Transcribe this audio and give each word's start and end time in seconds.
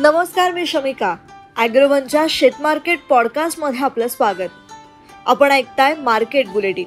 नमस्कार 0.00 0.52
मी 0.52 0.66
शमिका. 0.66 1.14
ॲग्रोवनच्या 1.56 2.24
शेतमार्केट 2.30 2.98
पॉडकास्टमध्ये 3.08 3.80
आपलं 3.80 4.08
स्वागत. 4.08 4.50
आपण 5.26 5.52
ऐकताय 5.52 5.94
मार्केट 5.94 6.48
बुलेटिन. 6.48 6.86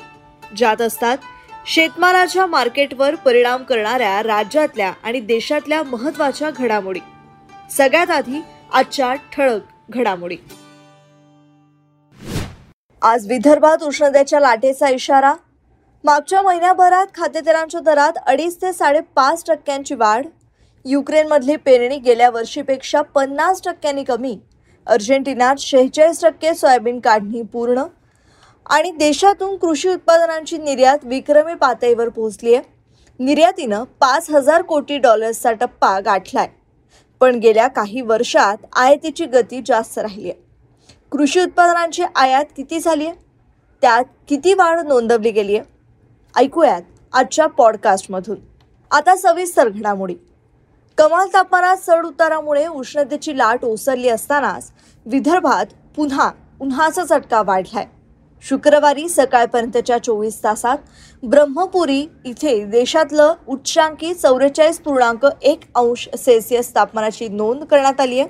ज्यात 0.56 0.82
असतात 0.82 1.18
शेतमालाच्या 1.66 2.46
मार्केटवर 2.46 3.16
परिणाम 3.16 3.64
करणाऱ्या 3.64 4.24
राज्यातल्या 4.24 4.94
आणि 5.04 5.20
देशातल्या 5.20 5.84
महत्त्वाच्या 5.84 6.50
घडामोडी. 6.50 7.00
सगळ्यात 7.72 8.10
आधी 8.10 8.42
आजच्या 8.74 9.14
ठळक 9.34 9.62
घडामोडी. 9.90 10.38
आज 13.02 13.28
विदर्भात 13.28 13.84
उष्णतेच्या 13.84 14.40
लाटेचा 14.40 14.90
इशारा. 14.90 15.34
मागच्या 16.04 16.42
महिन्याभरात 16.42 17.08
खाद्यतेलांच्या 17.16 17.82
दरात 17.82 18.14
अडीच 18.28 18.62
ते 18.62 18.74
साडेपाच 18.74 19.44
टक्क्यांची 19.48 19.96
वाढ. 19.96 20.26
युक्रेनमधली 20.86 21.56
पेरणी 21.56 21.98
गेल्या 21.98 22.30
वर्षीपेक्षा 22.30 23.02
पन्नास 23.16 23.62
टक्क्यांनी 23.66 24.04
कमी. 24.04 24.38
अर्जेंटिनात 24.88 25.56
शेहेचाळीस 25.60 26.22
टक्के 26.22 26.54
सोयाबीन 26.54 27.00
काढणी 27.00 27.42
पूर्ण 27.42 27.84
आणि 28.66 28.92
देशातून 28.92 29.56
कृषी 29.58 29.90
उत्पादनांची 29.90 30.58
निर्यात 30.58 31.06
विक्रमी 31.06 31.54
पातळीवर 31.54 32.10
पोहोचली 32.10 32.54
आहे 32.56 32.64
निर्यातीनं 33.20 33.84
पाच 34.00 34.30
हजार 34.30 34.62
कोटी 34.62 34.98
डॉलर्सचा 34.98 35.52
टप्पा 35.52 36.00
गाठलाय. 36.00 36.48
पण 37.22 37.36
गेल्या 37.36 37.68
काही 37.68 38.02
वर्षात 38.02 38.66
आयातीची 38.76 39.26
गती 39.26 39.62
जास्त 39.66 39.98
राहिली 40.00 40.30
आहे 40.30 40.40
कृषी 41.12 41.40
उत्पादनांची 41.40 42.04
आयात 42.16 42.46
किती 42.58 42.80
झाली 42.80 43.06
आहे 43.08 43.16
त्यात 43.84 44.04
किती 44.30 44.54
वाढ 44.54 44.80
नोंदवली 44.80 45.32
गेली 45.32 45.58
आहे 45.58 46.44
ऐकूयात 46.44 46.82
आजच्या 47.14 47.48
पॉडकास्टमधून 47.48 48.38
आता 48.92 49.16
सविस्तर 49.16 49.70
घडामोडी. 49.70 50.16
कमाल 50.98 51.28
तापमानात 51.34 51.78
चढ 51.78 52.06
उतारामुळे 52.06 52.66
उष्णतेची 52.68 53.38
लाट 53.38 53.64
ओसरली 53.66 54.10
असतानाच 54.10 54.72
विदर्भात 55.06 55.66
पुन्हा 55.96 56.30
उन्हाचा 56.62 57.04
चटका 57.06 57.42
वाढलाय. 57.42 57.86
शुक्रवारी 58.44 59.08
सकाळपर्यंतच्या 59.10 59.98
चोवीस 59.98 60.38
तासात 60.44 60.78
ब्रह्मपुरी 61.24 62.06
इथे 62.26 62.64
देशातलं 62.66 63.34
उच्चांकी 63.48 64.14
चौवेचाळीस 64.14 64.80
पूर्णांक 64.80 65.26
एक 65.42 65.64
अंश 65.76 66.08
सेल्सिअस 66.18 66.74
तापमानाची 66.76 67.28
नोंद 67.28 67.64
करण्यात 67.64 68.02
आली 68.02 68.20
आहे. 68.20 68.30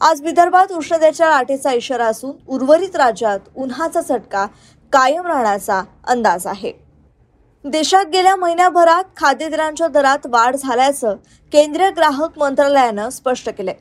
आज 0.00 0.22
विदर्भात 0.22 0.72
उष्णतेच्या 0.72 1.28
लाटेचा 1.30 1.72
इशारा 1.72 2.06
असून 2.06 2.32
उर्वरित 2.48 2.96
राज्यात 2.96 3.48
उन्हाचा 3.56 4.00
चटका 4.00 4.46
कायम 4.92 5.26
राहण्याचा 5.26 5.82
अंदाज 6.04 6.46
आहे. 6.46 6.85
देशात 7.70 8.04
गेल्या 8.12 8.34
महिन्याभरात 8.36 9.04
खाद्यतेलांच्या 9.16 9.86
दरात 9.88 10.26
वाढ 10.30 10.56
झाल्याचं 10.56 11.14
केंद्रीय 11.52 11.90
ग्राहक 11.90 12.38
मंत्रालयानं 12.38 13.08
स्पष्ट 13.10 13.48
केले 13.50 13.72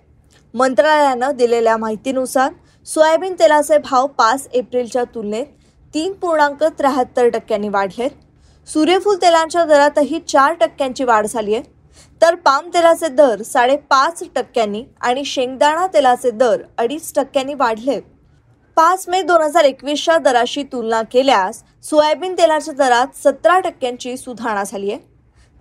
मंत्रालयानं 0.53 1.35
दिलेल्या 1.37 1.75
माहितीनुसार 1.77 2.53
सोयाबीन 2.85 3.33
तेलाचे 3.39 3.77
भाव 3.77 4.07
पाच 4.07 4.47
एप्रिलच्या 4.53 5.03
तुलनेत 5.15 5.45
तीन 5.93 6.13
पूर्णांक 6.13 6.63
त्र्याहत्तर 6.63 7.27
टक्क्यांनी 7.29 7.69
वाढलेत. 7.69 8.09
सूर्यफूल 8.67 9.17
तेलांच्या 9.21 9.65
दरातही 9.65 10.19
चार 10.27 10.53
टक्क्यांची 10.53 11.03
वाढ 11.03 11.25
झाली 11.25 11.55
आहे 11.55 11.63
तर 12.21 12.35
पाम 12.35 12.69
तेलाचे 12.73 13.07
दर 13.07 13.41
साडेपाच 13.43 14.23
टक्क्यांनी 14.35 14.83
आणि 15.01 15.25
शेंगदाणा 15.25 15.87
तेलाचे 15.87 16.31
दर 16.31 16.61
अडीच 16.77 17.13
टक्क्यांनी 17.15 17.53
वाढलेत. 17.53 18.01
पाच 18.77 19.07
मे 19.09 19.21
दोन 19.21 19.41
हजार 19.41 19.63
एकवीसच्या 19.65 20.17
दराशी 20.17 20.63
तुलना 20.71 21.01
केल्यास 21.11 21.61
सोयाबीन 21.83 22.33
तेलाच्या 22.37 22.73
दरात 22.73 23.15
सतरा 23.17 23.59
टक्क्यांची 23.59 24.15
सुधारणा 24.17 24.63
झाली 24.63 24.91
आहे. 24.91 24.99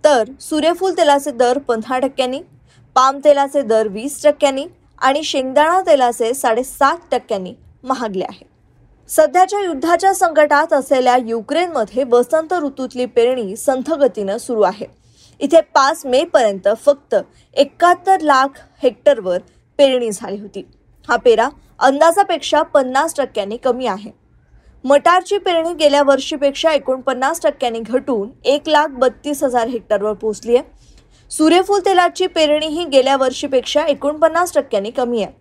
तर 0.04 0.30
सूर्यफूल 0.40 0.96
तेलाचे 0.96 1.30
दर 1.30 1.58
पंधरा 1.68 1.98
टक्क्यांनी 1.98 2.40
पाम 2.96 3.18
तेलाचे 3.24 3.62
दर 3.62 3.88
वीस 3.88 4.22
टक्क्यांनी 4.24 4.66
आणि 4.98 5.22
शेंगदाणा 5.24 5.80
तेलाचे 5.86 6.32
साडेसात 6.34 6.98
टक्क्यांनी 7.10 7.54
महागले 7.84 8.24
आहे. 8.28 8.44
सध्याच्या 9.08 9.60
युद्धाच्या 9.60 10.12
संकटात 10.14 10.72
असलेल्या 10.72 11.16
युक्रेनमध्ये 11.16 12.04
वसंत 12.10 12.52
ऋतूतली 12.62 13.06
पेरणी 13.06 13.56
संथगतीनं 13.56 14.38
सुरू 14.38 14.62
आहे. 14.62 14.86
इथे 15.40 15.60
पाच 15.74 16.06
मे 16.06 16.24
पर्यंत 16.24 16.68
फक्त 16.84 17.14
एकाहत्तर 17.56 18.20
लाख 18.20 18.60
हेक्टरवर 18.82 19.38
पेरणी 19.78 20.10
झाली 20.10 20.40
होती. 20.40 20.66
हा 21.08 21.16
पेरा 21.16 21.48
अंदाजापेक्षा 21.78 22.62
पन्नास 22.62 23.14
टक्क्यांनी 23.16 23.56
कमी 23.56 23.86
आहे. 23.86 24.10
मटारची 24.84 25.38
पेरणी 25.38 25.72
गेल्या 25.74 26.02
वर्षीपेक्षा 26.02 26.72
एकोणपन्नास 26.72 27.40
टक्क्यांनी 27.42 27.80
घटून 27.80 28.28
एक 28.44 28.68
लाख 28.68 28.88
बत्तीस 28.88 29.42
हजार 29.44 29.68
हेक्टरवर 29.68 30.12
पोहोचली 30.12 30.56
आहे 30.56 30.72
सूर्यफूल 31.30 31.80
तेलाची 31.86 32.26
पेरणीही 32.26 32.84
गेल्या 32.84 33.16
वर्षीपेक्षा 33.16 33.84
एकोणपन्नास 33.84 34.52
टक्क्यांनी 34.54 34.90
कमी 34.90 35.22
आहे. 35.22 35.32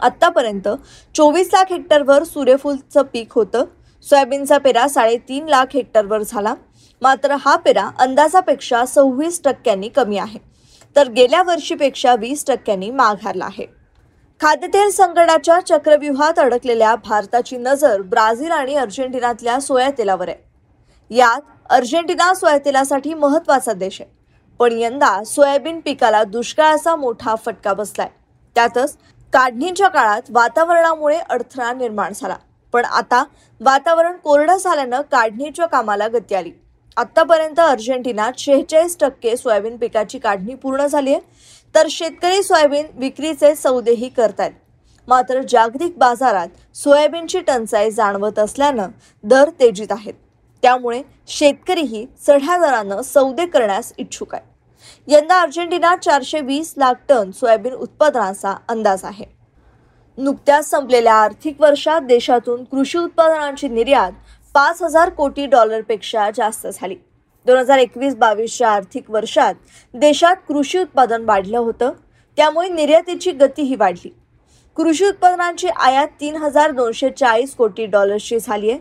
आत्तापर्यंत 0.00 0.68
चोवीस 1.14 1.48
लाख 1.52 1.64
हेक्टरवर 1.70 2.24
सूर्यफूलचं 2.24 3.02
पीक 3.02 3.32
होतं. 3.32 3.64
सोयाबीनचा 4.06 4.58
पेरा 4.58 4.88
साडेतीन 4.88 5.48
लाख 5.48 5.66
हेक्टरवर 5.74 6.22
झाला. 6.22 6.54
मात्र 7.02 7.36
हा 7.40 7.56
पेरा 7.56 7.90
अंदाजापेक्षा 7.98 8.84
सव्वीस 8.86 9.40
टक्क्यांनी 9.44 9.88
कमी 9.88 10.18
आहे. 10.18 10.38
तर 10.96 11.08
गेल्या 11.08 11.42
वर्षीपेक्षा 11.42 12.14
वीस 12.14 12.44
टक्क्यांनी 12.46 12.90
माघारला 12.90 13.44
आहे. 13.44 13.75
खाद्यतेल 14.40 14.90
संकटाच्या 14.90 15.60
चक्रव्यूहात 15.60 16.38
अडकलेल्या 16.38 16.94
भारताची 16.96 17.56
नजर 17.56 18.02
ब्राझील 18.02 18.50
आणि 18.50 18.74
अर्जेंटिनातल्या 18.74 19.60
सोयातेलावर 19.60 20.28
आहे. 20.28 20.36
यात 21.10 21.40
अर्जेंटिना 21.70 22.34
सोयातेलासाठी 22.34 23.14
महत्त्वाचा 23.14 23.72
देश 23.72 24.00
आहे. 24.00 24.10
पण 24.58 24.72
यंदा 24.72 25.24
सोयाबीन 25.24 25.80
पिकाला 25.80 26.24
दुष्काळाचा 26.24 26.96
मोठा 26.96 27.34
फटका 27.34 27.72
बसलाय. 27.72 28.08
त्यातच 28.54 28.96
काढणीच्या 29.32 29.88
काळात 29.88 30.22
वातावरणामुळे 30.30 31.18
अडथळा 31.18 31.72
निर्माण 31.72 32.12
झाला. 32.14 32.36
पण 32.72 32.84
आता 32.84 33.24
वातावरण 33.60 34.16
कोरडं 34.16 34.56
झाल्यानं 34.56 35.00
काढणीच्या 35.00 35.66
कामाला 35.66 36.08
गती 36.08 36.34
आली. 36.34 36.52
आतापर्यंत 36.96 37.60
अर्जेंटिनात 37.60 38.32
शेहेचाळीस 38.38 38.96
टक्के 39.00 39.36
सोयाबीन 39.36 39.76
पिकाची 39.76 40.18
काढणी 40.18 40.54
पूर्ण 40.54 40.86
झाली 40.86 41.14
आहे. 41.14 41.20
तर 41.76 41.86
शेतकरी 41.90 42.42
सोयाबीन 42.42 42.86
विक्रीचे 42.98 43.54
सौदेही 43.54 44.08
करतात 44.08 44.50
मात्र 45.08 45.40
जागतिक 45.48 45.96
बाजारात 45.98 46.48
सोयाबीनची 46.74 47.40
टंचाई 47.40 47.90
जाणवत 47.90 48.38
असल्यानं 48.38 48.90
दर 49.24 49.50
तेजीत 49.60 49.92
आहेत. 49.92 50.14
त्यामुळे 50.62 51.02
शेतकरीही 51.28 52.04
चढ्या 52.26 52.56
दरानं 52.58 53.02
सौदे 53.02 53.46
करण्यास 53.46 53.92
इच्छुक 53.98 54.34
आहे 54.34 55.14
यंदा 55.14 55.40
अर्जेंटिना 55.40 55.94
चारशे 55.96 56.40
वीस 56.40 56.72
लाख 56.76 56.94
टन 57.08 57.30
सोयाबीन 57.30 57.72
उत्पादनाचा 57.72 58.54
अंदाज 58.68 59.04
आहे. 59.04 59.24
नुकत्याच 60.18 60.70
संपलेल्या 60.70 61.14
आर्थिक 61.14 61.60
वर्षात 61.60 62.00
देशातून 62.00 62.64
कृषी 62.64 62.98
उत्पादनांची 62.98 63.68
निर्यात 63.68 64.12
पाच 64.54 64.82
हजार 64.82 65.10
कोटी 65.10 65.46
डॉलरपेक्षा 65.46 66.30
जास्त 66.36 66.66
झाली. 66.66 66.96
दोन 67.46 67.58
हजार 67.58 67.78
एकवीस 67.78 68.14
बावीसच्या 68.16 68.68
आर्थिक 68.68 69.10
वर्षात 69.10 69.54
देशात 69.94 70.36
कृषी 70.48 70.78
उत्पादन 70.78 71.24
वाढलं 71.24 71.58
होतं. 71.58 71.92
त्यामुळे 72.36 72.68
निर्यातीची 72.68 73.32
गतीही 73.32 73.74
वाढली. 73.74 74.08
कृषी 74.76 75.04
उत्पादनांची 75.04 75.68
आयात 75.68 76.08
तीन 76.20 76.36
हजार 76.36 76.70
दोनशे 76.70 77.10
चाळीस 77.10 77.54
कोटी 77.54 77.86
डॉलर्सची 77.86 78.38
झाली 78.38 78.70
आहे. 78.70 78.80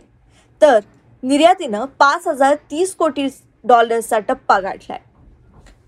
तर 0.61 0.79
निर्यातीनं 1.23 1.85
पाच 1.85 2.27
हजार 2.27 2.55
तीस 2.71 2.95
कोटी 2.95 3.27
डॉलर्सचा 3.63 4.19
टप्पा 4.19 4.59
गाठलाय. 4.59 4.99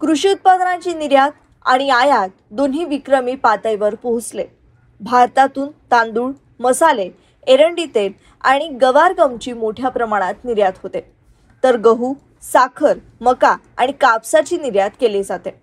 कृषी 0.02 0.30
उत्पादनांची 0.30 0.94
निर्यात 0.94 1.32
आणि 1.66 1.90
आयात 1.90 2.30
दोन्ही 2.52 2.86
विक्रमी 2.86 3.36
पातळीवर 3.36 3.96
पोहोचले. 3.96 4.46
भारतातून 5.02 5.70
तांदूळ 5.92 6.32
मसाले 6.60 7.10
एरंडी 7.48 7.86
तेल 7.86 8.12
आणि 8.42 8.68
गवार 8.68 9.14
गमची 9.14 9.54
मोठ्या 9.54 9.90
प्रमाणात 9.90 10.34
निर्यात 10.44 10.74
होते. 10.84 11.17
तर 11.64 11.78
गहू 11.78 12.14
साखर 12.44 12.98
मका 13.22 13.56
आणि 13.78 13.92
कापसाची 13.92 14.58
निर्यात 14.58 14.90
केली 15.02 15.24
जाते. 15.24 15.56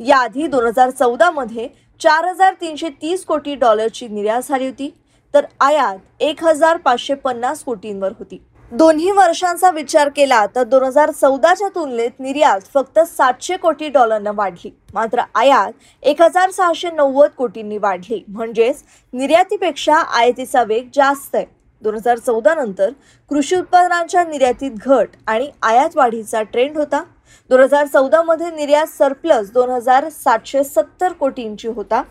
याआधी 0.00 0.46
दोन 0.46 0.66
हजार 0.66 0.90
चौदामध्ये 0.90 1.68
चार 2.00 2.28
हजार 2.28 2.54
तीनशे 2.60 2.88
तीस 3.02 3.24
कोटी 3.24 3.54
डॉलरची 3.54 4.08
निर्यात 4.08 4.42
झाली 4.48 4.66
होती 4.66 4.94
तर 5.34 5.44
आयात 5.60 5.98
एक 6.20 6.44
हजार 6.44 6.76
पाचशे 6.76 7.14
पन्नास 7.14 7.62
कोटींवर 7.64 8.12
होती. 8.18 8.42
दोन्ही 8.72 9.10
वर्षांचा 9.10 9.70
विचार 9.70 10.08
केला 10.08 10.44
तर 10.46 10.62
दोन 10.62 10.82
हजार 10.82 11.10
चौदाच्या 11.10 11.68
तुलनेत 11.68 12.20
निर्यात 12.20 12.60
फक्त 12.74 12.98
सातशे 12.98 13.56
कोटी 13.56 13.88
डॉलरनं 13.88 14.32
वाढली. 14.34 14.70
मात्र 14.94 15.22
आयात 15.34 15.72
एक 16.02 16.22
हजार 16.22 16.50
सहाशे 16.50 16.90
नव्वद 16.90 17.30
कोटींनी 17.30 17.78
वाढली. 17.78 18.22
म्हणजेच 18.28 18.82
निर्यातीपेक्षा 19.12 19.94
आयातीचा 19.94 20.62
वेग 20.62 20.88
जास्त 20.94 21.34
आहे. 21.34 21.59
दोन 21.82 21.94
हजार 21.94 22.18
चौदा 22.18 22.54
नंतर 22.54 22.90
कृषी 23.30 23.56
उत्पादनांच्या 23.56 24.24
निर्यातीत 24.24 24.70
घट 24.70 25.08
आणि 25.26 25.50
आयात 25.62 25.96
वाढीचा 25.96 26.42
ट्रेंड 26.42 26.76
होता. 26.78 27.02
दोन 27.50 27.60
हजार 27.60 27.86
चौदामध्ये 27.86 28.50
निर्यात 28.50 28.86
सरप्लस 28.86 29.52
दोन 29.52 29.70
हजार 29.70 30.08
सातशे 30.08 30.64
सत्तर 30.64 31.12
कोटींची 31.12 31.68
होता. 31.68 32.02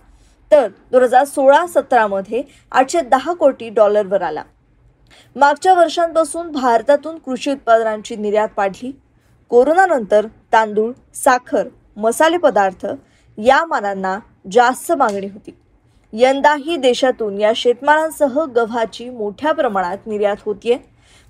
तर 0.51 0.67
दोन 0.91 1.03
हजार 1.03 1.25
सोळा 1.25 1.65
सतरामध्ये 1.67 2.43
आठशे 2.71 3.01
दहा 3.01 3.33
कोटी 3.33 3.69
डॉलरवर 3.69 4.21
आला. 4.21 4.43
मागच्या 5.35 5.73
वर्षांपासून 5.73 6.51
भारतातून 6.51 7.17
कृषी 7.17 7.51
उत्पादनांची 7.51 8.15
निर्यात 8.15 8.49
वाढली. 8.57 8.91
कोरोनानंतर 9.49 10.25
तांदूळ 10.53 10.91
साखर 11.15 11.67
मसाले 11.97 12.37
पदार्थ 12.37 12.85
या 13.37 13.65
मानांना 13.65 14.19
जास्त 14.51 14.91
मागणी 14.91 15.27
होती. 15.27 15.57
यंदाही 16.13 16.75
देशातून 16.77 17.41
या 17.41 17.51
शेतमालांसह 17.55 18.39
गव्हाची 18.45 19.09
मोठ्या 19.09 19.51
प्रमाणात 19.51 20.07
निर्यात 20.07 20.37
होतीये. 20.45 20.77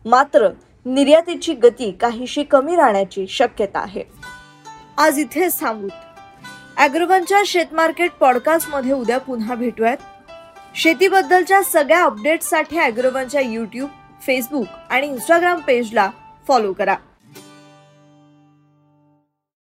मात्र 0.06 0.48
निर्यातीची 0.86 1.54
गती 1.54 1.92
काहीशी 1.92 2.44
कमी 2.44 2.76
राहण्याची 2.76 3.26
शक्यता 3.30 3.80
आहे. 3.80 4.04
आज 4.98 5.20
इथेच 5.20 5.60
थांबूत 5.60 5.90
ॲग्रोवनच्या 6.78 7.42
शेतमार्केट 7.46 8.12
पॉडकास्टमध्ये 8.12 8.94
उद्या 8.94 9.18
पुन्हा 9.18 9.56
भेटूयात. 9.56 9.98
शेतीबद्दलच्या 10.76 11.62
सगळ्या 11.64 12.04
अपडेट्ससाठी 12.04 12.80
ॲग्रोवनच्या 12.80 13.42
यूट्यूब 13.42 13.90
फेसबुक 14.22 14.68
आणि 14.90 15.08
इंस्टाग्राम 15.08 15.60
पेजला 15.60 16.10
फॉलो 16.48 16.74
करा. 16.74 16.96